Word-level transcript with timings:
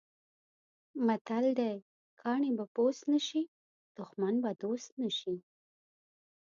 متل 1.05 1.45
دی: 1.59 1.75
کاڼی 2.21 2.51
به 2.57 2.65
پوست 2.73 3.01
نه 3.13 3.19
شي، 3.27 3.41
دښمن 3.97 4.33
به 4.43 4.51
دوست 4.61 4.89
نه 5.01 5.09
شي. 5.19 5.35